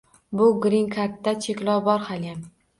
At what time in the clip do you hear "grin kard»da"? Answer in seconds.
0.63-1.35